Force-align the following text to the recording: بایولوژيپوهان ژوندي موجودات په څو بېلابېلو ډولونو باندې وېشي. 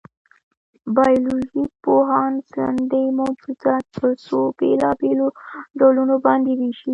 بایولوژيپوهان 0.95 2.33
ژوندي 2.51 3.05
موجودات 3.19 3.85
په 3.97 4.07
څو 4.25 4.39
بېلابېلو 4.59 5.27
ډولونو 5.79 6.15
باندې 6.25 6.51
وېشي. 6.59 6.89